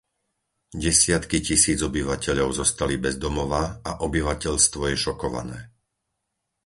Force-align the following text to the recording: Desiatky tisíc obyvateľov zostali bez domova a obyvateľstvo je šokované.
Desiatky 0.85 1.37
tisíc 1.49 1.77
obyvateľov 1.89 2.49
zostali 2.61 2.95
bez 3.05 3.15
domova 3.25 3.63
a 3.89 4.01
obyvateľstvo 4.07 4.81
je 4.89 4.95
šokované. 5.05 5.59